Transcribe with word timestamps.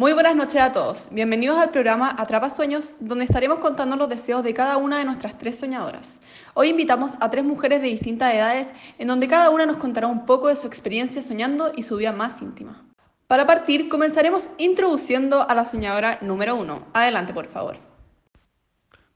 Muy 0.00 0.14
buenas 0.14 0.34
noches 0.34 0.62
a 0.62 0.72
todos. 0.72 1.10
Bienvenidos 1.12 1.58
al 1.58 1.72
programa 1.72 2.16
Atrapa 2.16 2.48
Sueños, 2.48 2.96
donde 3.00 3.26
estaremos 3.26 3.58
contando 3.58 3.96
los 3.96 4.08
deseos 4.08 4.42
de 4.42 4.54
cada 4.54 4.78
una 4.78 4.96
de 4.96 5.04
nuestras 5.04 5.36
tres 5.36 5.58
soñadoras. 5.58 6.18
Hoy 6.54 6.68
invitamos 6.70 7.18
a 7.20 7.28
tres 7.28 7.44
mujeres 7.44 7.82
de 7.82 7.88
distintas 7.88 8.32
edades, 8.32 8.72
en 8.96 9.08
donde 9.08 9.28
cada 9.28 9.50
una 9.50 9.66
nos 9.66 9.76
contará 9.76 10.06
un 10.06 10.24
poco 10.24 10.48
de 10.48 10.56
su 10.56 10.66
experiencia 10.66 11.20
soñando 11.20 11.72
y 11.76 11.82
su 11.82 11.98
vida 11.98 12.12
más 12.12 12.40
íntima. 12.40 12.82
Para 13.26 13.46
partir, 13.46 13.90
comenzaremos 13.90 14.48
introduciendo 14.56 15.46
a 15.46 15.54
la 15.54 15.66
soñadora 15.66 16.16
número 16.22 16.56
uno. 16.56 16.86
Adelante, 16.94 17.34
por 17.34 17.48
favor. 17.48 17.76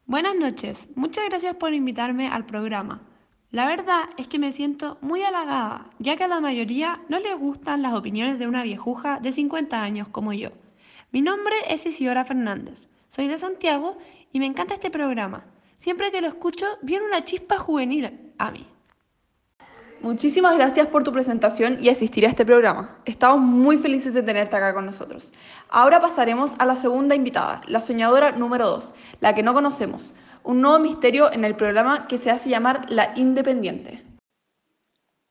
Buenas 0.05 0.37
noches. 0.37 0.91
Muchas 0.97 1.25
gracias 1.31 1.57
por 1.57 1.73
invitarme 1.73 2.29
al 2.29 2.45
programa. 2.45 3.01
La 3.53 3.65
verdad 3.65 4.03
es 4.19 4.29
que 4.29 4.39
me 4.39 4.53
siento 4.53 4.99
muy 5.01 5.23
halagada, 5.23 5.87
ya 5.99 6.17
que 6.17 6.25
a 6.25 6.29
la 6.29 6.41
mayoría 6.41 7.01
no 7.09 7.19
les 7.21 7.39
gustan 7.39 7.81
las 7.81 7.95
opiniones 7.95 8.39
de 8.39 8.47
una 8.47 8.65
viejuja 8.65 9.19
de 9.19 9.33
50 9.33 9.81
años 9.81 10.09
como 10.09 10.35
yo. 10.35 10.51
Mi 11.15 11.23
nombre 11.23 11.55
es 11.69 11.87
Isidora 11.87 12.25
Fernández, 12.25 12.89
soy 13.09 13.29
de 13.29 13.39
Santiago 13.39 13.97
y 14.33 14.41
me 14.41 14.47
encanta 14.47 14.75
este 14.75 14.91
programa. 14.91 15.45
Siempre 15.79 16.11
que 16.11 16.21
lo 16.21 16.27
escucho 16.27 16.67
viene 16.83 17.07
una 17.07 17.23
chispa 17.23 17.57
juvenil 17.57 18.33
a 18.37 18.51
mí. 18.51 18.67
Muchísimas 20.01 20.57
gracias 20.57 20.89
por 20.89 21.05
tu 21.05 21.13
presentación 21.13 21.79
y 21.81 21.89
asistir 21.89 22.27
a 22.27 22.31
este 22.31 22.45
programa. 22.45 22.99
Estamos 23.05 23.41
muy 23.43 23.79
felices 23.79 24.13
de 24.13 24.25
tenerte 24.25 24.57
acá 24.57 24.75
con 24.75 24.87
nosotros. 24.87 25.33
Ahora 25.69 26.01
pasaremos 26.01 26.55
a 26.59 26.67
la 26.67 26.75
segunda 26.75 27.15
invitada, 27.15 27.63
la 27.69 27.81
soñadora 27.81 28.33
número 28.33 28.67
2, 28.67 28.93
la 29.21 29.37
que 29.37 29.45
no 29.45 29.55
conocemos, 29.55 30.15
un 30.43 30.63
nuevo 30.63 30.81
misterio 30.81 31.33
en 31.33 31.45
el 31.45 31.55
programa 31.55 32.09
que 32.09 32.19
se 32.19 32.33
hace 32.33 32.49
llamar 32.49 32.91
La 32.91 33.17
Independiente. 33.17 34.03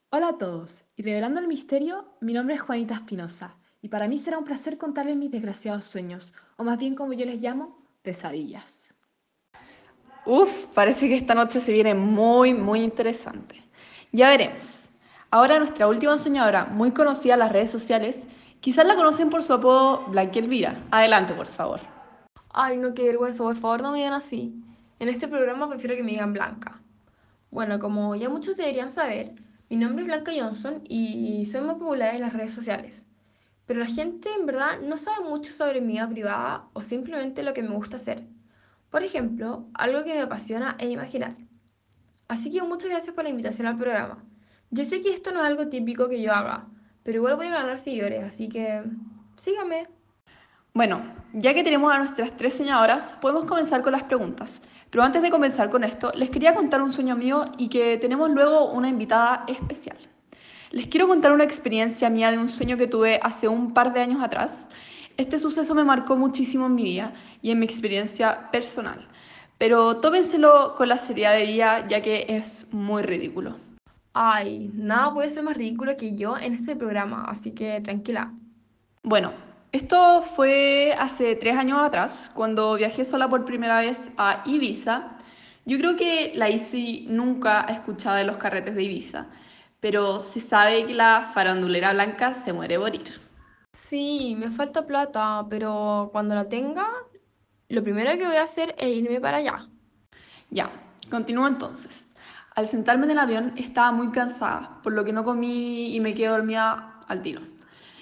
Hola 0.08 0.28
a 0.28 0.38
todos, 0.38 0.86
y 0.96 1.02
revelando 1.02 1.40
el 1.40 1.46
misterio, 1.46 2.06
mi 2.22 2.32
nombre 2.32 2.54
es 2.54 2.62
Juanita 2.62 2.94
Espinosa 2.94 3.58
y 3.84 3.88
para 3.88 4.08
mí 4.08 4.16
será 4.16 4.38
un 4.38 4.44
placer 4.44 4.78
contarles 4.78 5.14
mis 5.14 5.30
desgraciados 5.30 5.84
sueños, 5.84 6.32
o 6.56 6.64
más 6.64 6.78
bien 6.78 6.94
como 6.94 7.12
yo 7.12 7.26
les 7.26 7.42
llamo, 7.42 7.76
pesadillas. 8.00 8.94
Uf, 10.24 10.68
parece 10.68 11.06
que 11.06 11.16
esta 11.16 11.34
noche 11.34 11.60
se 11.60 11.70
viene 11.70 11.92
muy, 11.94 12.54
muy 12.54 12.80
interesante. 12.80 13.62
Ya 14.10 14.30
veremos. 14.30 14.88
Ahora 15.30 15.58
nuestra 15.58 15.86
última 15.86 16.16
soñadora, 16.16 16.64
muy 16.64 16.92
conocida 16.92 17.34
en 17.34 17.40
las 17.40 17.52
redes 17.52 17.70
sociales, 17.70 18.26
quizás 18.60 18.86
la 18.86 18.96
conocen 18.96 19.28
por 19.28 19.42
su 19.42 19.52
apodo 19.52 20.06
Blanca 20.06 20.38
Elvira. 20.38 20.82
Adelante, 20.90 21.34
por 21.34 21.48
favor. 21.48 21.80
Ay, 22.54 22.78
no, 22.78 22.94
qué 22.94 23.02
vergüenza, 23.02 23.42
por 23.42 23.56
favor 23.56 23.82
no 23.82 23.92
me 23.92 23.98
digan 23.98 24.14
así. 24.14 24.64
En 24.98 25.10
este 25.10 25.28
programa 25.28 25.68
prefiero 25.68 25.94
que 25.94 26.02
me 26.02 26.12
digan 26.12 26.32
Blanca. 26.32 26.80
Bueno, 27.50 27.78
como 27.78 28.14
ya 28.14 28.30
muchos 28.30 28.56
deberían 28.56 28.90
saber, 28.90 29.34
mi 29.68 29.76
nombre 29.76 30.04
es 30.04 30.06
Blanca 30.06 30.32
Johnson 30.34 30.82
y 30.88 31.44
soy 31.44 31.60
muy 31.60 31.74
popular 31.74 32.14
en 32.14 32.22
las 32.22 32.32
redes 32.32 32.54
sociales. 32.54 33.04
Pero 33.66 33.80
la 33.80 33.86
gente 33.86 34.28
en 34.38 34.46
verdad 34.46 34.80
no 34.80 34.96
sabe 34.96 35.24
mucho 35.24 35.52
sobre 35.52 35.80
mi 35.80 35.94
vida 35.94 36.08
privada 36.08 36.64
o 36.74 36.82
simplemente 36.82 37.42
lo 37.42 37.54
que 37.54 37.62
me 37.62 37.74
gusta 37.74 37.96
hacer. 37.96 38.22
Por 38.90 39.02
ejemplo, 39.02 39.66
algo 39.74 40.04
que 40.04 40.14
me 40.14 40.20
apasiona 40.20 40.76
es 40.78 40.90
imaginar. 40.90 41.34
Así 42.28 42.50
que 42.50 42.62
muchas 42.62 42.90
gracias 42.90 43.14
por 43.14 43.24
la 43.24 43.30
invitación 43.30 43.66
al 43.66 43.78
programa. 43.78 44.22
Yo 44.70 44.84
sé 44.84 45.02
que 45.02 45.12
esto 45.12 45.32
no 45.32 45.40
es 45.40 45.46
algo 45.46 45.68
típico 45.68 46.08
que 46.08 46.20
yo 46.20 46.32
haga, 46.32 46.66
pero 47.02 47.18
igual 47.18 47.36
voy 47.36 47.46
a 47.46 47.50
ganar 47.62 47.78
seguidores, 47.78 48.24
así 48.24 48.48
que 48.48 48.82
síganme. 49.40 49.88
Bueno, 50.72 51.02
ya 51.32 51.54
que 51.54 51.62
tenemos 51.62 51.92
a 51.92 51.98
nuestras 51.98 52.36
tres 52.36 52.54
soñadoras, 52.54 53.16
podemos 53.20 53.44
comenzar 53.44 53.82
con 53.82 53.92
las 53.92 54.02
preguntas. 54.02 54.60
Pero 54.90 55.04
antes 55.04 55.22
de 55.22 55.30
comenzar 55.30 55.70
con 55.70 55.84
esto, 55.84 56.12
les 56.14 56.30
quería 56.30 56.54
contar 56.54 56.82
un 56.82 56.92
sueño 56.92 57.16
mío 57.16 57.44
y 57.58 57.68
que 57.68 57.98
tenemos 57.98 58.30
luego 58.30 58.70
una 58.72 58.88
invitada 58.88 59.44
especial. 59.48 59.96
Les 60.74 60.88
quiero 60.88 61.06
contar 61.06 61.30
una 61.30 61.44
experiencia 61.44 62.10
mía 62.10 62.32
de 62.32 62.38
un 62.38 62.48
sueño 62.48 62.76
que 62.76 62.88
tuve 62.88 63.20
hace 63.22 63.46
un 63.46 63.72
par 63.72 63.92
de 63.92 64.00
años 64.00 64.20
atrás. 64.20 64.66
Este 65.16 65.38
suceso 65.38 65.72
me 65.72 65.84
marcó 65.84 66.16
muchísimo 66.16 66.66
en 66.66 66.74
mi 66.74 66.82
vida 66.82 67.12
y 67.42 67.52
en 67.52 67.60
mi 67.60 67.64
experiencia 67.64 68.50
personal, 68.50 69.06
pero 69.56 69.98
tómenselo 69.98 70.74
con 70.74 70.88
la 70.88 70.98
seriedad 70.98 71.34
de 71.34 71.46
vida 71.46 71.86
ya 71.86 72.02
que 72.02 72.26
es 72.28 72.66
muy 72.72 73.04
ridículo. 73.04 73.56
Ay, 74.14 74.68
nada 74.74 75.14
puede 75.14 75.28
ser 75.28 75.44
más 75.44 75.56
ridículo 75.56 75.96
que 75.96 76.16
yo 76.16 76.36
en 76.36 76.54
este 76.54 76.74
programa, 76.74 77.24
así 77.28 77.52
que 77.52 77.80
tranquila. 77.80 78.32
Bueno, 79.04 79.30
esto 79.70 80.22
fue 80.22 80.92
hace 80.98 81.36
tres 81.36 81.56
años 81.56 81.78
atrás, 81.80 82.32
cuando 82.34 82.74
viajé 82.74 83.04
sola 83.04 83.28
por 83.28 83.44
primera 83.44 83.78
vez 83.78 84.10
a 84.16 84.42
Ibiza. 84.44 85.18
Yo 85.66 85.78
creo 85.78 85.94
que 85.94 86.32
la 86.34 86.50
Isi 86.50 87.06
nunca 87.08 87.64
ha 87.64 87.72
escuchado 87.72 88.16
de 88.16 88.24
los 88.24 88.38
carretes 88.38 88.74
de 88.74 88.82
Ibiza 88.82 89.28
pero 89.84 90.22
se 90.22 90.40
sabe 90.40 90.86
que 90.86 90.94
la 90.94 91.30
farandulera 91.34 91.92
blanca 91.92 92.32
se 92.32 92.54
muere 92.54 92.78
por 92.78 92.94
ir. 92.94 93.20
Sí, 93.74 94.34
me 94.34 94.50
falta 94.50 94.86
plata, 94.86 95.44
pero 95.50 96.08
cuando 96.10 96.34
la 96.34 96.48
tenga, 96.48 96.86
lo 97.68 97.82
primero 97.82 98.10
que 98.16 98.26
voy 98.26 98.36
a 98.36 98.44
hacer 98.44 98.74
es 98.78 98.96
irme 98.96 99.20
para 99.20 99.36
allá. 99.36 99.68
Ya, 100.48 100.70
continúo 101.10 101.46
entonces. 101.46 102.08
Al 102.54 102.66
sentarme 102.66 103.04
en 103.04 103.10
el 103.10 103.18
avión 103.18 103.52
estaba 103.58 103.92
muy 103.92 104.10
cansada, 104.10 104.80
por 104.82 104.94
lo 104.94 105.04
que 105.04 105.12
no 105.12 105.22
comí 105.22 105.94
y 105.94 106.00
me 106.00 106.14
quedé 106.14 106.28
dormida 106.28 107.00
al 107.06 107.20
tiro. 107.20 107.42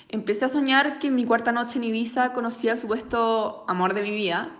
Empecé 0.08 0.44
a 0.44 0.50
soñar 0.50 1.00
que 1.00 1.08
en 1.08 1.16
mi 1.16 1.24
cuarta 1.24 1.50
noche 1.50 1.78
en 1.80 1.84
Ibiza 1.84 2.32
conocía 2.32 2.74
al 2.74 2.78
supuesto 2.78 3.64
amor 3.66 3.94
de 3.94 4.02
mi 4.02 4.12
vida. 4.12 4.50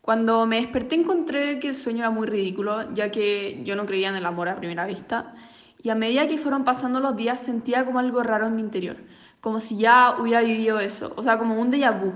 Cuando 0.00 0.46
me 0.46 0.56
desperté 0.62 0.94
encontré 0.94 1.58
que 1.58 1.68
el 1.68 1.76
sueño 1.76 1.98
era 1.98 2.10
muy 2.10 2.26
ridículo, 2.26 2.94
ya 2.94 3.10
que 3.10 3.60
yo 3.64 3.76
no 3.76 3.84
creía 3.84 4.08
en 4.08 4.16
el 4.16 4.24
amor 4.24 4.48
a 4.48 4.56
primera 4.56 4.86
vista 4.86 5.34
y 5.84 5.90
a 5.90 5.94
medida 5.94 6.26
que 6.26 6.38
fueron 6.38 6.64
pasando 6.64 6.98
los 6.98 7.14
días 7.14 7.40
sentía 7.40 7.84
como 7.84 7.98
algo 7.98 8.22
raro 8.22 8.46
en 8.46 8.56
mi 8.56 8.62
interior, 8.62 8.96
como 9.42 9.60
si 9.60 9.76
ya 9.76 10.16
hubiera 10.18 10.40
vivido 10.40 10.80
eso, 10.80 11.12
o 11.14 11.22
sea, 11.22 11.38
como 11.38 11.60
un 11.60 11.70
déjà 11.70 11.92
vu. 11.92 12.14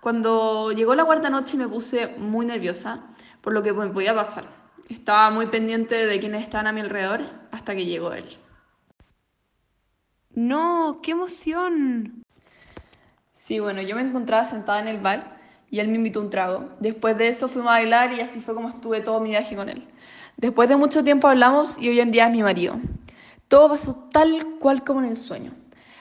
Cuando 0.00 0.70
llegó 0.70 0.94
la 0.94 1.04
cuarta 1.04 1.28
noche 1.28 1.56
me 1.56 1.66
puse 1.66 2.06
muy 2.16 2.46
nerviosa 2.46 3.02
por 3.40 3.54
lo 3.54 3.62
que 3.64 3.72
me 3.72 3.88
podía 3.88 4.14
pasar. 4.14 4.44
Estaba 4.88 5.30
muy 5.30 5.46
pendiente 5.46 6.06
de 6.06 6.20
quienes 6.20 6.44
estaban 6.44 6.68
a 6.68 6.72
mi 6.72 6.80
alrededor 6.80 7.22
hasta 7.50 7.74
que 7.74 7.86
llegó 7.86 8.12
él. 8.12 8.38
No, 10.30 11.00
qué 11.02 11.10
emoción. 11.10 12.22
Sí, 13.34 13.58
bueno, 13.58 13.82
yo 13.82 13.96
me 13.96 14.02
encontraba 14.02 14.44
sentada 14.44 14.78
en 14.78 14.86
el 14.86 14.98
bar 15.00 15.40
y 15.68 15.80
él 15.80 15.88
me 15.88 15.96
invitó 15.96 16.20
un 16.20 16.30
trago. 16.30 16.70
Después 16.78 17.18
de 17.18 17.26
eso 17.26 17.48
fuimos 17.48 17.70
a 17.70 17.78
bailar 17.78 18.12
y 18.12 18.20
así 18.20 18.40
fue 18.40 18.54
como 18.54 18.68
estuve 18.68 19.00
todo 19.00 19.18
mi 19.18 19.30
viaje 19.30 19.56
con 19.56 19.68
él. 19.68 19.88
Después 20.36 20.68
de 20.68 20.76
mucho 20.76 21.04
tiempo 21.04 21.28
hablamos 21.28 21.78
y 21.78 21.88
hoy 21.88 22.00
en 22.00 22.10
día 22.10 22.26
es 22.26 22.32
mi 22.32 22.42
marido. 22.42 22.76
Todo 23.48 23.68
pasó 23.68 23.94
tal 24.12 24.56
cual 24.58 24.82
como 24.82 25.00
en 25.00 25.06
el 25.06 25.16
sueño. 25.16 25.52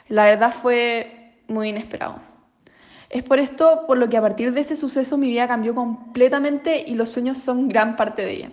La 0.07 0.25
verdad 0.25 0.53
fue 0.53 1.35
muy 1.47 1.69
inesperado. 1.69 2.19
Es 3.09 3.23
por 3.23 3.39
esto 3.39 3.83
por 3.87 3.97
lo 3.97 4.07
que 4.07 4.17
a 4.17 4.21
partir 4.21 4.53
de 4.53 4.61
ese 4.61 4.77
suceso 4.77 5.17
mi 5.17 5.27
vida 5.27 5.47
cambió 5.47 5.75
completamente 5.75 6.83
y 6.87 6.95
los 6.95 7.09
sueños 7.09 7.39
son 7.39 7.67
gran 7.67 7.97
parte 7.97 8.21
de 8.21 8.31
ella. 8.31 8.51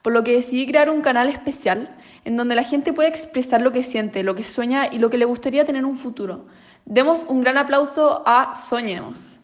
Por 0.00 0.14
lo 0.14 0.24
que 0.24 0.32
decidí 0.32 0.66
crear 0.66 0.88
un 0.88 1.02
canal 1.02 1.28
especial 1.28 1.94
en 2.24 2.36
donde 2.36 2.54
la 2.54 2.62
gente 2.62 2.92
puede 2.92 3.10
expresar 3.10 3.60
lo 3.60 3.72
que 3.72 3.82
siente, 3.82 4.22
lo 4.22 4.34
que 4.34 4.44
sueña 4.44 4.88
y 4.90 4.98
lo 4.98 5.10
que 5.10 5.18
le 5.18 5.24
gustaría 5.26 5.64
tener 5.66 5.80
en 5.80 5.86
un 5.86 5.96
futuro. 5.96 6.46
Demos 6.86 7.24
un 7.28 7.42
gran 7.42 7.58
aplauso 7.58 8.22
a 8.24 8.54
Soñemos. 8.54 9.38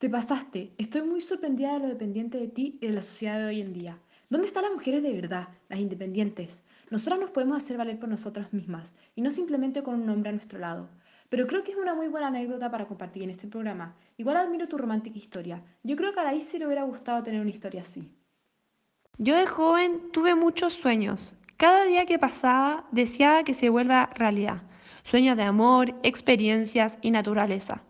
Te 0.00 0.08
pasaste. 0.08 0.72
Estoy 0.78 1.02
muy 1.02 1.20
sorprendida 1.20 1.74
de 1.74 1.80
lo 1.80 1.88
dependiente 1.88 2.38
de 2.38 2.48
ti 2.48 2.78
y 2.80 2.86
de 2.86 2.94
la 2.94 3.02
sociedad 3.02 3.38
de 3.38 3.44
hoy 3.44 3.60
en 3.60 3.74
día. 3.74 3.98
¿Dónde 4.30 4.46
están 4.46 4.62
las 4.62 4.72
mujeres 4.72 5.02
de 5.02 5.12
verdad, 5.12 5.48
las 5.68 5.78
independientes? 5.78 6.64
Nosotras 6.88 7.20
nos 7.20 7.28
podemos 7.28 7.58
hacer 7.58 7.76
valer 7.76 7.98
por 7.98 8.08
nosotras 8.08 8.50
mismas 8.50 8.96
y 9.14 9.20
no 9.20 9.30
simplemente 9.30 9.82
con 9.82 10.00
un 10.00 10.08
hombre 10.08 10.30
a 10.30 10.32
nuestro 10.32 10.58
lado. 10.58 10.88
Pero 11.28 11.46
creo 11.46 11.64
que 11.64 11.72
es 11.72 11.76
una 11.76 11.94
muy 11.94 12.08
buena 12.08 12.28
anécdota 12.28 12.70
para 12.70 12.86
compartir 12.86 13.24
en 13.24 13.28
este 13.28 13.46
programa. 13.46 13.94
Igual 14.16 14.38
admiro 14.38 14.68
tu 14.68 14.78
romántica 14.78 15.18
historia. 15.18 15.62
Yo 15.82 15.96
creo 15.96 16.14
que 16.14 16.20
a 16.20 16.24
la 16.24 16.34
Isi 16.34 16.58
le 16.58 16.64
hubiera 16.64 16.84
gustado 16.84 17.22
tener 17.22 17.42
una 17.42 17.50
historia 17.50 17.82
así. 17.82 18.10
Yo 19.18 19.36
de 19.36 19.44
joven 19.44 20.12
tuve 20.12 20.34
muchos 20.34 20.72
sueños. 20.72 21.34
Cada 21.58 21.84
día 21.84 22.06
que 22.06 22.18
pasaba 22.18 22.88
deseaba 22.90 23.44
que 23.44 23.52
se 23.52 23.68
vuelva 23.68 24.08
realidad. 24.14 24.62
Sueños 25.02 25.36
de 25.36 25.42
amor, 25.42 25.94
experiencias 26.02 26.96
y 27.02 27.10
naturaleza. 27.10 27.82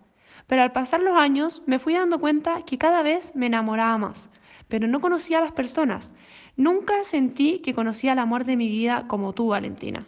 Pero 0.46 0.62
al 0.62 0.72
pasar 0.72 1.00
los 1.00 1.16
años 1.16 1.62
me 1.66 1.78
fui 1.78 1.94
dando 1.94 2.18
cuenta 2.18 2.62
que 2.62 2.78
cada 2.78 3.02
vez 3.02 3.34
me 3.34 3.46
enamoraba 3.46 3.98
más, 3.98 4.30
pero 4.68 4.86
no 4.86 5.00
conocía 5.00 5.38
a 5.38 5.42
las 5.42 5.52
personas. 5.52 6.10
Nunca 6.56 7.04
sentí 7.04 7.60
que 7.60 7.74
conocía 7.74 8.12
el 8.12 8.18
amor 8.18 8.44
de 8.44 8.56
mi 8.56 8.68
vida 8.68 9.06
como 9.08 9.32
tú, 9.32 9.48
Valentina. 9.48 10.06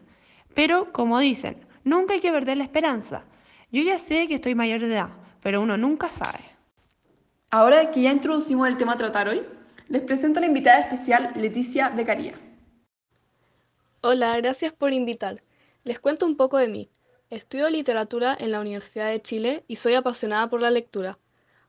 Pero, 0.55 0.93
como 0.93 1.19
dicen, 1.19 1.67
nunca 1.85 2.15
hay 2.15 2.21
que 2.21 2.33
perder 2.33 2.59
la 2.59 2.65
esperanza. 2.65 3.25
Yo 3.71 3.83
ya 3.83 3.99
sé 3.99 4.29
que 4.29 4.35
estoy 4.35 4.55
mayor 4.55 4.81
de 4.81 4.89
edad, 4.89 5.11
pero 5.41 5.63
uno 5.63 5.77
nunca 5.77 6.09
sabe. 6.09 6.41
Ahora 7.51 7.91
que 7.91 8.03
ya 8.03 8.13
introducimos 8.13 8.69
el 8.69 8.77
tema 8.77 8.93
a 8.93 8.99
tratar 8.99 9.29
hoy, 9.29 9.43
les 9.89 10.03
presento 10.03 10.39
a 10.39 10.43
la 10.43 10.47
invitada 10.47 10.81
especial 10.81 11.33
Leticia 11.37 11.91
Becaría. 11.91 12.33
Hola, 14.01 14.37
gracias 14.39 14.73
por 14.73 14.93
invitar. 14.93 15.43
Les 15.85 16.01
cuento 16.01 16.27
un 16.27 16.37
poco 16.37 16.59
de 16.59 16.69
mí. 16.69 16.91
Estudio 17.33 17.71
literatura 17.71 18.37
en 18.39 18.53
la 18.53 18.61
Universidad 18.61 19.09
de 19.09 19.23
Chile 19.23 19.65
y 19.67 19.77
soy 19.77 19.95
apasionada 19.95 20.51
por 20.51 20.61
la 20.61 20.71
lectura. 20.71 21.19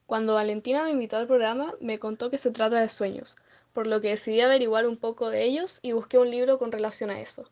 Cuando 0.06 0.34
Valentina 0.34 0.84
me 0.84 0.90
invitó 0.90 1.16
al 1.16 1.26
programa, 1.26 1.74
me 1.80 2.00
contó 2.00 2.30
que 2.30 2.38
se 2.38 2.52
trata 2.52 2.82
de 2.82 2.90
sueños, 2.90 3.38
por 3.72 3.88
lo 3.88 4.02
que 4.02 4.10
decidí 4.10 4.42
averiguar 4.42 4.86
un 4.86 4.98
poco 4.98 5.30
de 5.30 5.46
ellos 5.46 5.80
y 5.82 5.94
busqué 5.94 6.18
un 6.18 6.30
libro 6.30 6.60
con 6.60 6.74
relación 6.74 7.12
a 7.12 7.22
eso. 7.22 7.50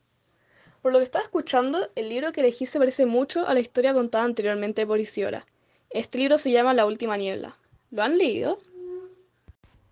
Por 0.81 0.91
lo 0.91 0.97
que 0.97 1.05
estaba 1.05 1.23
escuchando, 1.23 1.89
el 1.95 2.09
libro 2.09 2.33
que 2.33 2.41
elegí 2.41 2.65
se 2.65 2.79
parece 2.79 3.05
mucho 3.05 3.47
a 3.47 3.53
la 3.53 3.61
historia 3.61 3.93
contada 3.93 4.25
anteriormente 4.25 4.85
por 4.85 4.99
Isidora. 4.99 5.47
Este 5.89 6.17
libro 6.17 6.37
se 6.37 6.51
llama 6.51 6.73
La 6.73 6.85
Última 6.85 7.15
Niebla. 7.15 7.55
¿Lo 7.91 8.03
han 8.03 8.17
leído? 8.17 8.57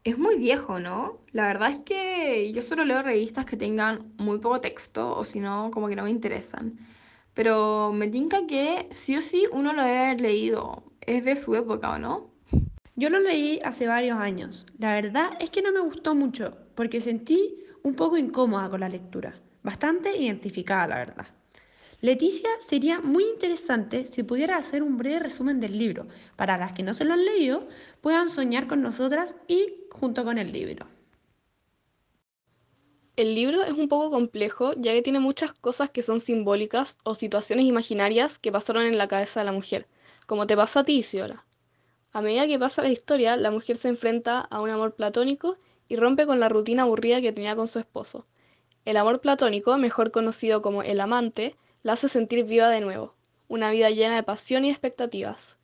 Es 0.03 0.17
muy 0.17 0.35
viejo, 0.35 0.77
¿no? 0.77 1.19
La 1.31 1.47
verdad 1.47 1.71
es 1.71 1.79
que 1.79 2.51
yo 2.51 2.61
solo 2.63 2.83
leo 2.83 3.01
revistas 3.01 3.45
que 3.45 3.55
tengan 3.55 4.11
muy 4.17 4.39
poco 4.39 4.59
texto 4.59 5.15
o 5.15 5.23
si 5.23 5.39
no, 5.39 5.71
como 5.71 5.87
que 5.87 5.95
no 5.95 6.03
me 6.03 6.11
interesan. 6.11 6.77
Pero 7.33 7.91
me 7.93 8.07
tinca 8.07 8.47
que 8.47 8.87
sí 8.91 9.15
o 9.15 9.21
sí 9.21 9.45
uno 9.51 9.73
lo 9.73 9.83
debe 9.83 9.97
haber 9.97 10.21
leído. 10.21 10.83
Es 11.01 11.23
de 11.25 11.35
su 11.35 11.55
época, 11.55 11.91
¿o 11.91 11.97
no? 11.97 12.31
Yo 12.95 13.09
lo 13.09 13.19
leí 13.19 13.59
hace 13.63 13.87
varios 13.87 14.19
años. 14.19 14.65
La 14.77 14.93
verdad 14.93 15.31
es 15.39 15.49
que 15.49 15.61
no 15.61 15.71
me 15.71 15.79
gustó 15.79 16.15
mucho 16.15 16.57
porque 16.75 16.99
sentí 16.99 17.63
un 17.83 17.95
poco 17.95 18.17
incómoda 18.17 18.69
con 18.69 18.81
la 18.81 18.89
lectura. 18.89 19.39
Bastante 19.63 20.17
identificada, 20.17 20.87
la 20.87 20.95
verdad. 20.97 21.27
Leticia, 22.01 22.49
sería 22.61 23.01
muy 23.01 23.25
interesante 23.25 24.05
si 24.05 24.23
pudiera 24.23 24.57
hacer 24.57 24.83
un 24.83 24.97
breve 24.97 25.19
resumen 25.19 25.59
del 25.59 25.77
libro, 25.77 26.07
para 26.37 26.57
las 26.57 26.71
que 26.71 26.83
no 26.83 26.93
se 26.93 27.03
lo 27.03 27.13
han 27.13 27.25
leído 27.25 27.67
puedan 28.01 28.29
soñar 28.29 28.67
con 28.67 28.81
nosotras 28.81 29.35
y 29.47 29.85
junto 29.91 30.23
con 30.23 30.37
el 30.37 30.51
libro. 30.53 30.87
El 33.19 33.35
libro 33.35 33.63
es 33.65 33.73
un 33.73 33.89
poco 33.89 34.11
complejo 34.11 34.71
ya 34.77 34.93
que 34.93 35.01
tiene 35.01 35.19
muchas 35.19 35.51
cosas 35.51 35.89
que 35.89 36.01
son 36.01 36.21
simbólicas 36.21 36.97
o 37.03 37.15
situaciones 37.15 37.65
imaginarias 37.65 38.39
que 38.39 38.49
pasaron 38.49 38.83
en 38.83 38.97
la 38.97 39.09
cabeza 39.09 39.41
de 39.41 39.45
la 39.45 39.51
mujer, 39.51 39.87
como 40.25 40.47
te 40.47 40.55
pasó 40.55 40.79
a 40.79 40.83
ti, 40.85 40.99
Isidora. 40.99 41.43
A 42.13 42.21
medida 42.21 42.47
que 42.47 42.57
pasa 42.57 42.81
la 42.81 42.93
historia, 42.93 43.35
la 43.35 43.51
mujer 43.51 43.75
se 43.75 43.89
enfrenta 43.89 44.39
a 44.39 44.61
un 44.61 44.69
amor 44.69 44.93
platónico 44.93 45.57
y 45.89 45.97
rompe 45.97 46.25
con 46.25 46.39
la 46.39 46.47
rutina 46.47 46.83
aburrida 46.83 47.19
que 47.19 47.33
tenía 47.33 47.57
con 47.57 47.67
su 47.67 47.79
esposo. 47.79 48.25
El 48.85 48.95
amor 48.95 49.19
platónico, 49.19 49.77
mejor 49.77 50.11
conocido 50.11 50.61
como 50.61 50.81
el 50.81 51.01
amante, 51.01 51.57
la 51.83 51.93
hace 51.93 52.07
sentir 52.07 52.45
viva 52.45 52.69
de 52.69 52.79
nuevo, 52.79 53.15
una 53.49 53.69
vida 53.69 53.89
llena 53.89 54.15
de 54.15 54.23
pasión 54.23 54.63
y 54.63 54.69
expectativas. 54.69 55.57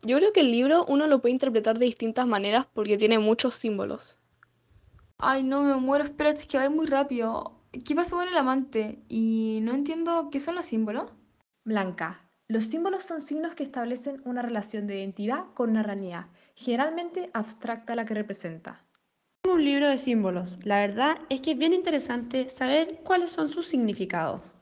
Yo 0.00 0.16
creo 0.16 0.32
que 0.32 0.40
el 0.40 0.52
libro 0.52 0.86
uno 0.88 1.06
lo 1.06 1.18
puede 1.18 1.34
interpretar 1.34 1.78
de 1.78 1.84
distintas 1.84 2.26
maneras 2.26 2.64
porque 2.72 2.96
tiene 2.96 3.18
muchos 3.18 3.56
símbolos. 3.56 4.16
Ay, 5.20 5.42
no, 5.42 5.62
me 5.62 5.74
muero, 5.74 6.04
espérate, 6.04 6.42
es 6.42 6.46
que 6.46 6.58
va 6.58 6.70
muy 6.70 6.86
rápido. 6.86 7.60
¿Qué 7.84 7.96
pasó 7.96 8.16
con 8.16 8.28
el 8.28 8.36
amante? 8.36 9.02
Y 9.08 9.58
no 9.62 9.74
entiendo 9.74 10.30
qué 10.30 10.38
son 10.38 10.54
los 10.54 10.66
símbolos. 10.66 11.10
Blanca. 11.64 12.30
Los 12.46 12.66
símbolos 12.66 13.02
son 13.02 13.20
signos 13.20 13.56
que 13.56 13.64
establecen 13.64 14.22
una 14.24 14.42
relación 14.42 14.86
de 14.86 14.98
identidad 14.98 15.46
con 15.54 15.70
una 15.70 15.82
realidad, 15.82 16.26
generalmente 16.54 17.30
abstracta 17.34 17.96
la 17.96 18.04
que 18.04 18.14
representa. 18.14 18.84
Un 19.44 19.64
libro 19.64 19.88
de 19.88 19.98
símbolos. 19.98 20.64
La 20.64 20.78
verdad 20.78 21.18
es 21.30 21.40
que 21.40 21.50
es 21.50 21.58
bien 21.58 21.74
interesante 21.74 22.48
saber 22.48 23.00
cuáles 23.02 23.32
son 23.32 23.50
sus 23.50 23.66
significados. 23.66 24.54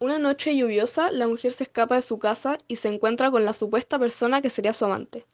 Una 0.00 0.18
noche 0.18 0.54
lluviosa, 0.54 1.10
la 1.10 1.26
mujer 1.26 1.54
se 1.54 1.64
escapa 1.64 1.94
de 1.94 2.02
su 2.02 2.18
casa 2.18 2.58
y 2.68 2.76
se 2.76 2.92
encuentra 2.92 3.30
con 3.30 3.46
la 3.46 3.54
supuesta 3.54 3.98
persona 3.98 4.42
que 4.42 4.50
sería 4.50 4.74
su 4.74 4.84
amante. 4.84 5.24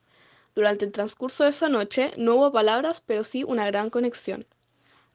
Durante 0.59 0.85
el 0.85 0.91
transcurso 0.91 1.45
de 1.45 1.51
esa 1.51 1.69
noche 1.69 2.11
no 2.17 2.35
hubo 2.35 2.51
palabras, 2.51 3.01
pero 3.01 3.23
sí 3.23 3.45
una 3.45 3.65
gran 3.69 3.91
conexión. 3.91 4.45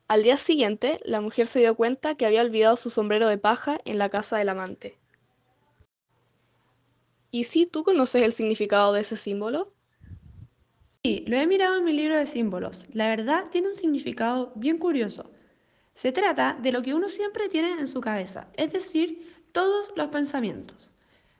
Al 0.07 0.23
día 0.23 0.37
siguiente, 0.37 1.01
la 1.03 1.19
mujer 1.19 1.47
se 1.47 1.59
dio 1.59 1.75
cuenta 1.75 2.15
que 2.15 2.25
había 2.25 2.43
olvidado 2.43 2.77
su 2.77 2.89
sombrero 2.89 3.27
de 3.27 3.37
paja 3.37 3.77
en 3.83 3.97
la 3.97 4.07
casa 4.07 4.37
del 4.37 4.47
amante. 4.47 4.97
¿Y 7.29 7.43
si 7.43 7.65
tú 7.65 7.83
conoces 7.83 8.21
el 8.21 8.31
significado 8.31 8.93
de 8.93 9.01
ese 9.01 9.17
símbolo? 9.17 9.73
Sí, 11.03 11.25
lo 11.27 11.35
he 11.35 11.45
mirado 11.45 11.75
en 11.75 11.83
mi 11.83 11.91
libro 11.91 12.15
de 12.15 12.25
símbolos. 12.25 12.85
La 12.93 13.09
verdad 13.09 13.49
tiene 13.51 13.67
un 13.67 13.75
significado 13.75 14.53
bien 14.55 14.77
curioso. 14.77 15.29
Se 15.93 16.13
trata 16.13 16.57
de 16.61 16.71
lo 16.71 16.81
que 16.81 16.93
uno 16.93 17.09
siempre 17.09 17.49
tiene 17.49 17.73
en 17.73 17.89
su 17.89 17.99
cabeza, 17.99 18.47
es 18.55 18.71
decir, 18.71 19.29
todos 19.51 19.91
los 19.97 20.07
pensamientos. 20.07 20.92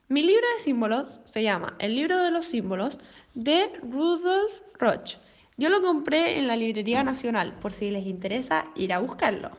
Mi 0.10 0.22
libro 0.22 0.46
de 0.58 0.64
símbolos 0.64 1.22
se 1.24 1.44
llama 1.44 1.76
El 1.80 1.96
libro 1.96 2.22
de 2.22 2.30
los 2.30 2.46
símbolos 2.46 2.98
de 3.36 3.70
Rudolf 3.82 4.52
Roch. 4.78 5.16
Yo 5.56 5.70
lo 5.70 5.82
compré 5.82 6.38
en 6.38 6.48
la 6.48 6.58
Librería 6.58 7.04
Nacional 7.04 7.58
por 7.60 7.72
si 7.72 7.90
les 7.90 8.06
interesa 8.06 8.66
ir 8.76 8.92
a 8.92 9.00
buscarlo. 9.00 9.52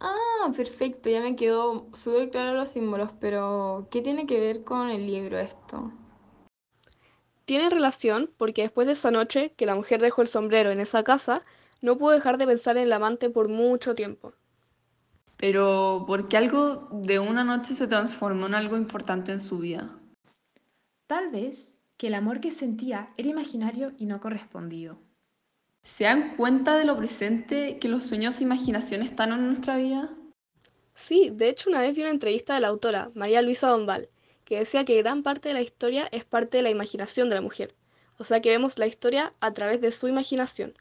Ah, 0.00 0.52
perfecto, 0.54 1.08
ya 1.08 1.20
me 1.20 1.34
quedó 1.34 1.86
súper 1.94 2.30
claro 2.30 2.54
los 2.54 2.68
símbolos, 2.68 3.10
pero 3.20 3.88
¿qué 3.90 4.02
tiene 4.02 4.26
que 4.26 4.38
ver 4.38 4.64
con 4.64 4.90
el 4.90 5.06
libro 5.06 5.38
esto? 5.38 5.90
Tiene 7.46 7.70
relación 7.70 8.30
porque 8.36 8.62
después 8.62 8.86
de 8.86 8.92
esa 8.92 9.10
noche 9.10 9.54
que 9.56 9.64
la 9.64 9.74
mujer 9.74 10.02
dejó 10.02 10.20
el 10.20 10.28
sombrero 10.28 10.72
en 10.72 10.80
esa 10.80 11.04
casa, 11.04 11.40
no 11.80 11.96
pudo 11.96 12.10
dejar 12.10 12.36
de 12.36 12.46
pensar 12.46 12.76
en 12.76 12.82
el 12.84 12.92
amante 12.92 13.30
por 13.30 13.48
mucho 13.48 13.94
tiempo. 13.94 14.34
Pero, 15.36 16.04
¿por 16.06 16.28
qué 16.28 16.36
algo 16.36 16.88
de 16.92 17.18
una 17.18 17.44
noche 17.44 17.74
se 17.74 17.86
transformó 17.86 18.46
en 18.46 18.54
algo 18.54 18.76
importante 18.76 19.32
en 19.32 19.40
su 19.40 19.58
vida? 19.58 19.98
Tal 21.06 21.30
vez 21.30 21.76
que 21.96 22.06
el 22.06 22.14
amor 22.14 22.40
que 22.40 22.50
sentía 22.50 23.12
era 23.16 23.28
imaginario 23.28 23.92
y 23.98 24.06
no 24.06 24.20
correspondido. 24.20 24.98
¿Se 25.82 26.04
dan 26.04 26.36
cuenta 26.36 26.76
de 26.76 26.86
lo 26.86 26.96
presente 26.96 27.78
que 27.78 27.88
los 27.88 28.04
sueños 28.04 28.40
e 28.40 28.42
imaginación 28.42 29.02
están 29.02 29.32
en 29.32 29.46
nuestra 29.46 29.76
vida? 29.76 30.10
Sí, 30.94 31.30
de 31.30 31.48
hecho 31.48 31.68
una 31.68 31.80
vez 31.80 31.94
vi 31.94 32.02
una 32.02 32.10
entrevista 32.10 32.54
de 32.54 32.60
la 32.60 32.68
autora, 32.68 33.10
María 33.14 33.42
Luisa 33.42 33.68
Dombal, 33.68 34.08
que 34.44 34.58
decía 34.58 34.84
que 34.84 34.96
gran 34.96 35.22
parte 35.22 35.48
de 35.48 35.54
la 35.54 35.60
historia 35.60 36.08
es 36.10 36.24
parte 36.24 36.56
de 36.56 36.62
la 36.62 36.70
imaginación 36.70 37.28
de 37.28 37.34
la 37.34 37.40
mujer. 37.40 37.74
O 38.18 38.24
sea 38.24 38.40
que 38.40 38.50
vemos 38.50 38.78
la 38.78 38.86
historia 38.86 39.34
a 39.40 39.52
través 39.52 39.80
de 39.80 39.92
su 39.92 40.08
imaginación. 40.08 40.74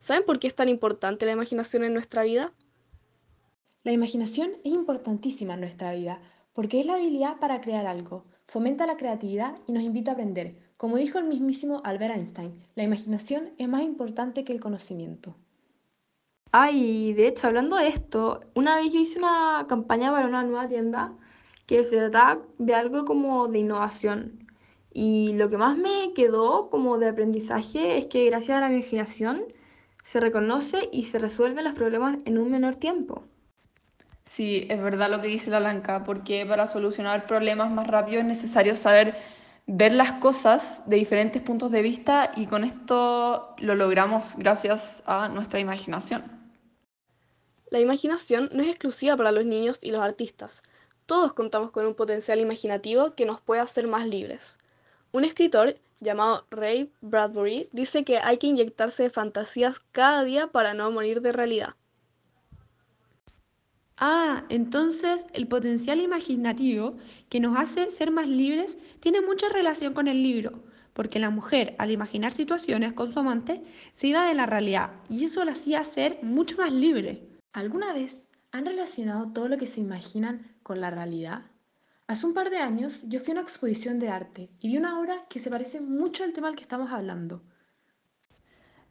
¿Saben 0.00 0.24
por 0.24 0.38
qué 0.38 0.46
es 0.46 0.54
tan 0.54 0.68
importante 0.68 1.26
la 1.26 1.32
imaginación 1.32 1.84
en 1.84 1.94
nuestra 1.94 2.22
vida? 2.22 2.52
La 3.86 3.92
imaginación 3.92 4.50
es 4.64 4.72
importantísima 4.72 5.54
en 5.54 5.60
nuestra 5.60 5.92
vida 5.92 6.20
porque 6.54 6.80
es 6.80 6.86
la 6.86 6.94
habilidad 6.94 7.38
para 7.38 7.60
crear 7.60 7.86
algo, 7.86 8.24
fomenta 8.48 8.84
la 8.84 8.96
creatividad 8.96 9.54
y 9.68 9.72
nos 9.72 9.84
invita 9.84 10.10
a 10.10 10.14
aprender. 10.14 10.56
Como 10.76 10.96
dijo 10.96 11.20
el 11.20 11.26
mismísimo 11.26 11.82
Albert 11.84 12.16
Einstein, 12.16 12.66
la 12.74 12.82
imaginación 12.82 13.50
es 13.58 13.68
más 13.68 13.82
importante 13.82 14.42
que 14.42 14.52
el 14.52 14.58
conocimiento. 14.58 15.36
Ay, 16.50 17.12
de 17.12 17.28
hecho, 17.28 17.46
hablando 17.46 17.76
de 17.76 17.86
esto, 17.86 18.40
una 18.56 18.74
vez 18.74 18.92
yo 18.92 18.98
hice 18.98 19.20
una 19.20 19.66
campaña 19.68 20.10
para 20.10 20.26
una 20.26 20.42
nueva 20.42 20.66
tienda 20.66 21.12
que 21.66 21.84
se 21.84 21.90
trataba 21.90 22.42
de 22.58 22.74
algo 22.74 23.04
como 23.04 23.46
de 23.46 23.60
innovación. 23.60 24.48
Y 24.92 25.32
lo 25.34 25.48
que 25.48 25.58
más 25.58 25.78
me 25.78 26.12
quedó 26.12 26.70
como 26.70 26.98
de 26.98 27.10
aprendizaje 27.10 27.98
es 27.98 28.06
que 28.06 28.24
gracias 28.24 28.58
a 28.58 28.62
la 28.62 28.72
imaginación 28.72 29.44
se 30.02 30.18
reconoce 30.18 30.88
y 30.90 31.04
se 31.04 31.20
resuelven 31.20 31.62
los 31.62 31.74
problemas 31.74 32.18
en 32.24 32.38
un 32.38 32.50
menor 32.50 32.74
tiempo. 32.74 33.22
Sí, 34.26 34.66
es 34.68 34.82
verdad 34.82 35.08
lo 35.08 35.22
que 35.22 35.28
dice 35.28 35.50
la 35.50 35.60
Blanca, 35.60 36.04
porque 36.04 36.44
para 36.44 36.66
solucionar 36.66 37.26
problemas 37.26 37.70
más 37.70 37.86
rápido 37.86 38.20
es 38.20 38.26
necesario 38.26 38.74
saber 38.74 39.16
ver 39.66 39.92
las 39.92 40.12
cosas 40.20 40.82
de 40.86 40.96
diferentes 40.96 41.42
puntos 41.42 41.70
de 41.70 41.82
vista 41.82 42.32
y 42.36 42.46
con 42.46 42.64
esto 42.64 43.54
lo 43.58 43.74
logramos 43.74 44.34
gracias 44.36 45.02
a 45.06 45.28
nuestra 45.28 45.60
imaginación. 45.60 46.24
La 47.70 47.80
imaginación 47.80 48.48
no 48.52 48.62
es 48.62 48.68
exclusiva 48.68 49.16
para 49.16 49.32
los 49.32 49.44
niños 49.44 49.82
y 49.82 49.90
los 49.90 50.00
artistas. 50.00 50.62
Todos 51.06 51.32
contamos 51.32 51.70
con 51.70 51.86
un 51.86 51.94
potencial 51.94 52.40
imaginativo 52.40 53.14
que 53.14 53.26
nos 53.26 53.40
puede 53.40 53.60
hacer 53.60 53.86
más 53.86 54.06
libres. 54.06 54.58
Un 55.12 55.24
escritor 55.24 55.76
llamado 56.00 56.46
Ray 56.50 56.92
Bradbury 57.00 57.68
dice 57.72 58.04
que 58.04 58.18
hay 58.18 58.38
que 58.38 58.48
inyectarse 58.48 59.10
fantasías 59.10 59.80
cada 59.92 60.24
día 60.24 60.48
para 60.48 60.74
no 60.74 60.90
morir 60.90 61.20
de 61.22 61.32
realidad. 61.32 61.74
Ah, 63.98 64.44
entonces 64.50 65.24
el 65.32 65.48
potencial 65.48 66.00
imaginativo 66.00 66.98
que 67.30 67.40
nos 67.40 67.56
hace 67.56 67.90
ser 67.90 68.10
más 68.10 68.28
libres 68.28 68.76
tiene 69.00 69.22
mucha 69.22 69.48
relación 69.48 69.94
con 69.94 70.06
el 70.06 70.22
libro, 70.22 70.64
porque 70.92 71.18
la 71.18 71.30
mujer 71.30 71.74
al 71.78 71.90
imaginar 71.90 72.32
situaciones 72.32 72.92
con 72.92 73.14
su 73.14 73.20
amante 73.20 73.62
se 73.94 74.08
iba 74.08 74.28
de 74.28 74.34
la 74.34 74.44
realidad 74.44 74.90
y 75.08 75.24
eso 75.24 75.42
la 75.46 75.52
hacía 75.52 75.82
ser 75.82 76.18
mucho 76.22 76.58
más 76.58 76.72
libre. 76.72 77.26
¿Alguna 77.54 77.94
vez 77.94 78.22
han 78.52 78.66
relacionado 78.66 79.32
todo 79.32 79.48
lo 79.48 79.56
que 79.56 79.66
se 79.66 79.80
imaginan 79.80 80.46
con 80.62 80.82
la 80.82 80.90
realidad? 80.90 81.46
Hace 82.06 82.26
un 82.26 82.34
par 82.34 82.50
de 82.50 82.58
años 82.58 83.00
yo 83.04 83.20
fui 83.20 83.30
a 83.30 83.32
una 83.32 83.40
exposición 83.40 83.98
de 83.98 84.10
arte 84.10 84.50
y 84.60 84.68
vi 84.68 84.76
una 84.76 85.00
obra 85.00 85.24
que 85.30 85.40
se 85.40 85.48
parece 85.48 85.80
mucho 85.80 86.22
al 86.22 86.34
tema 86.34 86.48
al 86.48 86.54
que 86.54 86.62
estamos 86.62 86.92
hablando. 86.92 87.42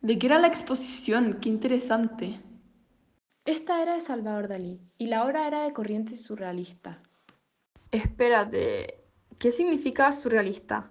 ¿De 0.02 0.18
qué 0.18 0.26
era 0.26 0.40
la 0.40 0.48
exposición? 0.48 1.38
Qué 1.40 1.50
interesante. 1.50 2.40
Esta 3.46 3.80
era 3.84 3.94
de 3.94 4.02
Salvador 4.02 4.48
Dalí 4.48 4.82
y 4.98 5.06
la 5.06 5.24
obra 5.24 5.46
era 5.46 5.66
de 5.66 5.72
corriente 5.72 6.18
surrealista. 6.18 7.04
Espérate, 7.92 9.04
¿qué 9.40 9.52
significa 9.52 10.12
surrealista? 10.14 10.90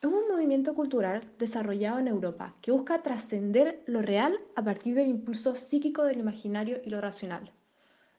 Es 0.00 0.08
un 0.08 0.28
movimiento 0.30 0.76
cultural 0.76 1.24
desarrollado 1.36 1.98
en 1.98 2.06
Europa 2.06 2.54
que 2.62 2.70
busca 2.70 3.02
trascender 3.02 3.82
lo 3.86 4.02
real 4.02 4.38
a 4.54 4.62
partir 4.62 4.94
del 4.94 5.08
impulso 5.08 5.56
psíquico 5.56 6.04
del 6.04 6.20
imaginario 6.20 6.80
y 6.84 6.90
lo 6.90 7.00
racional. 7.00 7.50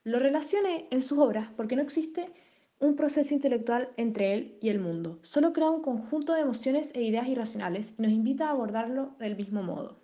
Lo 0.04 0.20
relacione 0.20 0.90
en 0.92 1.01
sus 1.01 1.18
obras 1.18 1.48
porque 1.56 1.78
no 1.78 1.82
existe 1.82 2.34
un 2.80 2.98
proceso 2.98 3.34
intelectual 3.34 3.94
entre 3.96 4.34
él 4.34 4.58
y 4.62 4.68
el 4.68 4.82
mundo, 4.82 5.20
solo 5.22 5.54
crea 5.54 5.70
un 5.70 5.82
conjunto 5.82 6.34
de 6.34 6.42
emociones 6.42 6.92
e 6.94 7.04
ideas 7.04 7.30
irracionales 7.30 7.96
y 7.98 8.01
nos 8.01 8.12
invita 8.12 8.48
a 8.48 8.51
abordarlo 8.51 9.16
del 9.18 9.38
mismo 9.38 9.63
modo. 9.63 10.00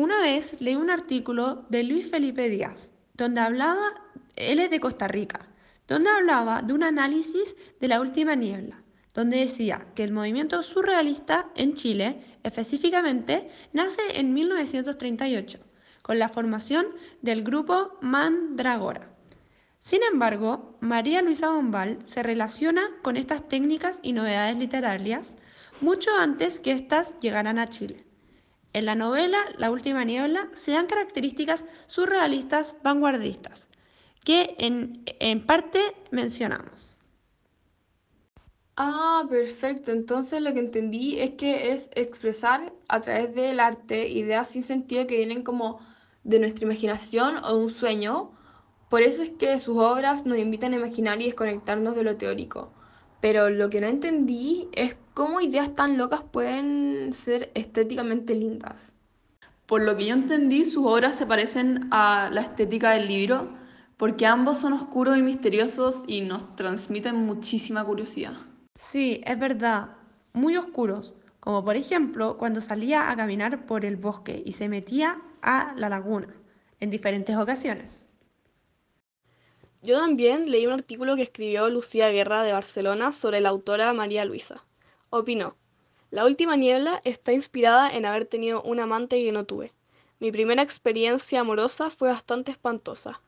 Una 0.00 0.18
vez 0.18 0.56
leí 0.60 0.76
un 0.76 0.88
artículo 0.88 1.66
de 1.68 1.82
Luis 1.82 2.10
Felipe 2.10 2.48
Díaz, 2.48 2.90
donde 3.12 3.42
hablaba, 3.42 4.02
él 4.34 4.58
es 4.58 4.70
de 4.70 4.80
Costa 4.80 5.08
Rica, 5.08 5.50
donde 5.86 6.08
hablaba 6.08 6.62
de 6.62 6.72
un 6.72 6.82
análisis 6.82 7.54
de 7.80 7.88
la 7.88 8.00
última 8.00 8.34
niebla, 8.34 8.82
donde 9.12 9.40
decía 9.40 9.88
que 9.94 10.02
el 10.02 10.12
movimiento 10.12 10.62
surrealista 10.62 11.50
en 11.54 11.74
Chile, 11.74 12.24
específicamente, 12.44 13.50
nace 13.74 14.00
en 14.14 14.32
1938, 14.32 15.58
con 16.02 16.18
la 16.18 16.30
formación 16.30 16.86
del 17.20 17.44
grupo 17.44 17.98
Mandragora. 18.00 19.10
Sin 19.80 20.02
embargo, 20.02 20.78
María 20.80 21.20
Luisa 21.20 21.50
Bombal 21.50 21.98
se 22.06 22.22
relaciona 22.22 22.88
con 23.02 23.18
estas 23.18 23.46
técnicas 23.50 23.98
y 24.00 24.14
novedades 24.14 24.56
literarias 24.56 25.36
mucho 25.82 26.08
antes 26.18 26.58
que 26.58 26.72
éstas 26.72 27.20
llegaran 27.20 27.58
a 27.58 27.68
Chile. 27.68 28.06
En 28.72 28.86
la 28.86 28.94
novela 28.94 29.38
La 29.58 29.70
Última 29.70 30.04
Niebla 30.04 30.48
se 30.54 30.72
dan 30.72 30.86
características 30.86 31.64
surrealistas 31.86 32.76
vanguardistas, 32.82 33.66
que 34.24 34.54
en, 34.58 35.02
en 35.20 35.46
parte 35.46 35.80
mencionamos. 36.10 36.98
Ah, 38.76 39.26
perfecto. 39.28 39.92
Entonces 39.92 40.40
lo 40.40 40.54
que 40.54 40.60
entendí 40.60 41.20
es 41.20 41.32
que 41.32 41.72
es 41.72 41.90
expresar 41.94 42.72
a 42.88 43.00
través 43.00 43.34
del 43.34 43.60
arte 43.60 44.08
ideas 44.08 44.48
sin 44.48 44.62
sentido 44.62 45.06
que 45.06 45.18
vienen 45.18 45.42
como 45.42 45.80
de 46.24 46.38
nuestra 46.38 46.64
imaginación 46.64 47.36
o 47.44 47.48
de 47.56 47.64
un 47.64 47.70
sueño. 47.70 48.32
Por 48.88 49.02
eso 49.02 49.22
es 49.22 49.30
que 49.30 49.58
sus 49.58 49.76
obras 49.76 50.24
nos 50.26 50.38
invitan 50.38 50.72
a 50.72 50.76
imaginar 50.78 51.20
y 51.20 51.26
desconectarnos 51.26 51.94
de 51.94 52.04
lo 52.04 52.16
teórico. 52.16 52.72
Pero 53.20 53.50
lo 53.50 53.68
que 53.70 53.80
no 53.80 53.86
entendí 53.88 54.68
es 54.72 54.96
cómo 55.20 55.42
ideas 55.42 55.76
tan 55.76 55.98
locas 55.98 56.22
pueden 56.22 57.12
ser 57.12 57.50
estéticamente 57.52 58.34
lindas. 58.34 58.90
Por 59.66 59.82
lo 59.82 59.94
que 59.94 60.06
yo 60.06 60.14
entendí, 60.14 60.64
sus 60.64 60.86
obras 60.86 61.14
se 61.14 61.26
parecen 61.26 61.88
a 61.90 62.30
la 62.32 62.40
estética 62.40 62.92
del 62.92 63.08
libro, 63.08 63.50
porque 63.98 64.24
ambos 64.24 64.56
son 64.56 64.72
oscuros 64.72 65.18
y 65.18 65.20
misteriosos 65.20 66.04
y 66.06 66.22
nos 66.22 66.56
transmiten 66.56 67.16
muchísima 67.16 67.84
curiosidad. 67.84 68.32
Sí, 68.76 69.20
es 69.26 69.38
verdad, 69.38 69.90
muy 70.32 70.56
oscuros, 70.56 71.12
como 71.38 71.62
por 71.66 71.76
ejemplo 71.76 72.38
cuando 72.38 72.62
salía 72.62 73.10
a 73.10 73.14
caminar 73.14 73.66
por 73.66 73.84
el 73.84 73.96
bosque 73.96 74.42
y 74.46 74.52
se 74.52 74.70
metía 74.70 75.20
a 75.42 75.74
la 75.76 75.90
laguna 75.90 76.34
en 76.80 76.88
diferentes 76.88 77.36
ocasiones. 77.36 78.06
Yo 79.82 79.98
también 79.98 80.50
leí 80.50 80.66
un 80.66 80.72
artículo 80.72 81.14
que 81.14 81.24
escribió 81.24 81.68
Lucía 81.68 82.08
Guerra 82.08 82.42
de 82.42 82.54
Barcelona 82.54 83.12
sobre 83.12 83.42
la 83.42 83.50
autora 83.50 83.92
María 83.92 84.24
Luisa. 84.24 84.64
Opinó, 85.12 85.56
La 86.12 86.24
última 86.24 86.54
niebla 86.54 87.00
está 87.02 87.32
inspirada 87.32 87.90
en 87.90 88.06
haber 88.06 88.26
tenido 88.26 88.62
un 88.62 88.78
amante 88.78 89.16
que 89.16 89.32
no 89.32 89.44
tuve. 89.44 89.72
Mi 90.20 90.30
primera 90.30 90.62
experiencia 90.62 91.40
amorosa 91.40 91.90
fue 91.90 92.10
bastante 92.10 92.52
espantosa. 92.52 93.20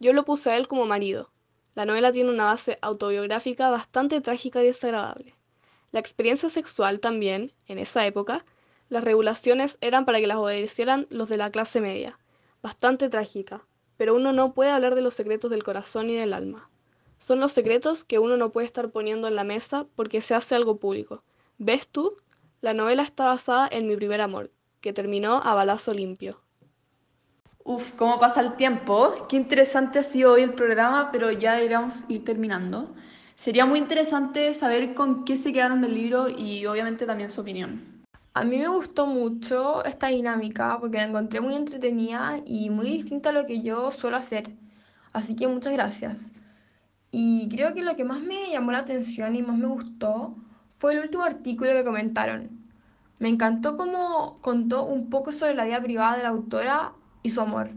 Yo 0.00 0.12
lo 0.12 0.24
puse 0.24 0.50
a 0.50 0.56
él 0.56 0.66
como 0.66 0.86
marido. 0.86 1.30
La 1.76 1.84
novela 1.84 2.10
tiene 2.10 2.30
una 2.30 2.46
base 2.46 2.80
autobiográfica 2.82 3.70
bastante 3.70 4.20
trágica 4.20 4.60
y 4.60 4.66
desagradable. 4.66 5.36
La 5.92 6.00
experiencia 6.00 6.48
sexual 6.48 6.98
también, 6.98 7.52
en 7.68 7.78
esa 7.78 8.04
época, 8.04 8.44
las 8.88 9.04
regulaciones 9.04 9.78
eran 9.80 10.04
para 10.06 10.18
que 10.18 10.26
las 10.26 10.38
obedecieran 10.38 11.06
los 11.10 11.28
de 11.28 11.36
la 11.36 11.52
clase 11.52 11.80
media. 11.80 12.18
Bastante 12.60 13.08
trágica, 13.08 13.64
pero 13.96 14.16
uno 14.16 14.32
no 14.32 14.52
puede 14.52 14.72
hablar 14.72 14.96
de 14.96 15.02
los 15.02 15.14
secretos 15.14 15.52
del 15.52 15.62
corazón 15.62 16.10
y 16.10 16.16
del 16.16 16.32
alma. 16.32 16.69
Son 17.20 17.38
los 17.38 17.52
secretos 17.52 18.04
que 18.04 18.18
uno 18.18 18.38
no 18.38 18.50
puede 18.50 18.66
estar 18.66 18.88
poniendo 18.88 19.28
en 19.28 19.36
la 19.36 19.44
mesa 19.44 19.86
porque 19.94 20.22
se 20.22 20.34
hace 20.34 20.54
algo 20.54 20.78
público. 20.78 21.22
¿Ves 21.58 21.86
tú? 21.86 22.16
La 22.62 22.72
novela 22.72 23.02
está 23.02 23.26
basada 23.26 23.68
en 23.70 23.86
mi 23.86 23.94
primer 23.94 24.22
amor, 24.22 24.50
que 24.80 24.94
terminó 24.94 25.34
a 25.44 25.54
balazo 25.54 25.92
limpio. 25.92 26.40
Uf, 27.62 27.92
cómo 27.92 28.18
pasa 28.18 28.40
el 28.40 28.56
tiempo. 28.56 29.26
Qué 29.28 29.36
interesante 29.36 29.98
ha 29.98 30.02
sido 30.02 30.32
hoy 30.32 30.42
el 30.42 30.54
programa, 30.54 31.10
pero 31.12 31.30
ya 31.30 31.62
iremos 31.62 32.06
ir 32.08 32.24
terminando. 32.24 32.94
Sería 33.34 33.66
muy 33.66 33.78
interesante 33.78 34.54
saber 34.54 34.94
con 34.94 35.26
qué 35.26 35.36
se 35.36 35.52
quedaron 35.52 35.82
del 35.82 35.94
libro 35.94 36.30
y 36.30 36.64
obviamente 36.64 37.04
también 37.04 37.30
su 37.30 37.42
opinión. 37.42 38.02
A 38.32 38.44
mí 38.44 38.56
me 38.56 38.68
gustó 38.68 39.06
mucho 39.06 39.84
esta 39.84 40.06
dinámica 40.06 40.78
porque 40.80 40.96
la 40.96 41.04
encontré 41.04 41.42
muy 41.42 41.54
entretenida 41.54 42.40
y 42.46 42.70
muy 42.70 42.86
distinta 42.86 43.28
a 43.28 43.32
lo 43.32 43.44
que 43.44 43.60
yo 43.60 43.90
suelo 43.90 44.16
hacer. 44.16 44.50
Así 45.12 45.36
que 45.36 45.46
muchas 45.46 45.74
gracias. 45.74 46.30
Y 47.12 47.48
creo 47.48 47.74
que 47.74 47.82
lo 47.82 47.96
que 47.96 48.04
más 48.04 48.20
me 48.20 48.50
llamó 48.50 48.72
la 48.72 48.78
atención 48.78 49.34
y 49.34 49.42
más 49.42 49.58
me 49.58 49.66
gustó 49.66 50.36
fue 50.78 50.94
el 50.94 51.00
último 51.00 51.24
artículo 51.24 51.72
que 51.72 51.84
comentaron. 51.84 52.50
Me 53.18 53.28
encantó 53.28 53.76
cómo 53.76 54.38
contó 54.40 54.84
un 54.84 55.10
poco 55.10 55.32
sobre 55.32 55.54
la 55.54 55.64
vida 55.64 55.82
privada 55.82 56.16
de 56.16 56.22
la 56.22 56.30
autora 56.30 56.92
y 57.22 57.30
su 57.30 57.40
amor. 57.40 57.70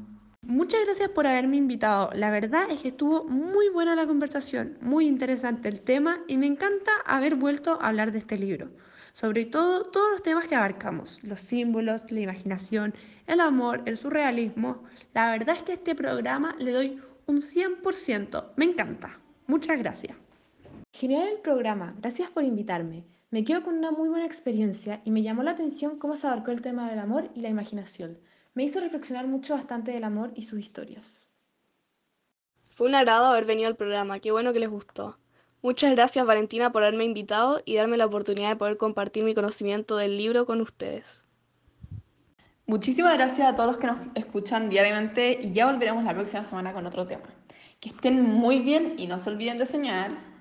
Muchas 0.46 0.82
gracias 0.86 1.10
por 1.10 1.26
haberme 1.26 1.58
invitado. 1.58 2.10
La 2.14 2.30
verdad 2.30 2.70
es 2.70 2.82
que 2.82 2.90
estuvo 2.90 3.24
muy 3.24 3.70
buena 3.70 3.96
la 3.96 4.06
conversación, 4.06 4.78
muy 4.82 5.08
interesante 5.08 5.68
el 5.68 5.82
tema 5.82 6.20
y 6.28 6.38
me 6.38 6.48
encanta 6.48 6.92
haber 7.06 7.36
vuelto 7.36 7.82
a 7.82 7.88
hablar 7.88 8.12
de 8.12 8.20
este 8.20 8.38
libro. 8.38 8.70
Sobre 9.14 9.46
todo 9.46 9.84
todos 9.84 10.12
los 10.12 10.24
temas 10.24 10.48
que 10.48 10.56
abarcamos, 10.56 11.24
los 11.24 11.40
símbolos, 11.40 12.10
la 12.12 12.20
imaginación, 12.20 12.94
el 13.26 13.40
amor, 13.40 13.82
el 13.86 13.98
surrealismo. 13.98 14.84
La 15.14 15.32
verdad 15.32 15.56
es 15.56 15.64
que 15.64 15.72
a 15.72 15.76
este 15.76 15.96
programa 15.96 16.56
le 16.60 16.72
doy 16.72 17.02
un 17.26 17.38
100%. 17.38 18.52
Me 18.58 18.66
encanta. 18.66 19.23
Muchas 19.48 19.78
gracias. 19.80 20.16
Genial 20.92 21.28
el 21.28 21.40
programa, 21.40 21.94
gracias 22.00 22.30
por 22.30 22.44
invitarme. 22.44 23.04
Me 23.32 23.44
quedo 23.44 23.64
con 23.64 23.78
una 23.78 23.92
muy 23.92 24.10
buena 24.10 24.28
experiencia 24.28 25.02
y 25.04 25.12
me 25.12 25.24
llamó 25.24 25.42
la 25.42 25.52
atención 25.52 25.98
cómo 25.98 26.16
se 26.16 26.28
abarcó 26.28 26.52
el 26.52 26.62
tema 26.62 26.90
del 26.90 27.00
amor 27.00 27.30
y 27.34 27.42
la 27.42 27.50
imaginación. 27.50 28.20
Me 28.54 28.64
hizo 28.64 28.80
reflexionar 28.80 29.26
mucho 29.26 29.56
bastante 29.56 29.92
del 29.92 30.04
amor 30.04 30.32
y 30.36 30.44
sus 30.44 30.60
historias. 30.60 31.28
Fue 32.70 32.88
un 32.88 32.96
agrado 32.96 33.26
haber 33.26 33.46
venido 33.46 33.68
al 33.68 33.76
programa, 33.76 34.20
qué 34.20 34.32
bueno 34.32 34.54
que 34.54 34.60
les 34.60 34.70
gustó. 34.70 35.18
Muchas 35.64 35.92
gracias 35.92 36.26
Valentina 36.26 36.72
por 36.72 36.84
haberme 36.84 37.06
invitado 37.06 37.62
y 37.66 37.76
darme 37.76 37.98
la 37.98 38.06
oportunidad 38.06 38.50
de 38.50 38.56
poder 38.56 38.78
compartir 38.78 39.24
mi 39.24 39.34
conocimiento 39.34 39.98
del 39.98 40.18
libro 40.18 40.46
con 40.46 40.62
ustedes. 40.62 41.26
Muchísimas 42.66 43.16
gracias 43.16 43.48
a 43.48 43.56
todos 43.56 43.68
los 43.68 43.78
que 43.78 43.88
nos 43.88 43.98
escuchan 44.16 44.70
diariamente 44.70 45.40
y 45.42 45.54
ya 45.54 45.66
volveremos 45.72 46.04
la 46.04 46.14
próxima 46.14 46.46
semana 46.46 46.72
con 46.72 46.86
otro 46.86 47.08
tema. 47.08 47.24
Que 47.84 47.90
estén 47.90 48.22
muy 48.24 48.60
bien 48.60 48.96
y 48.98 49.08
no 49.08 49.20
se 49.20 49.30
olviden 49.30 49.58
de 49.58 49.66
soñar. 49.66 50.33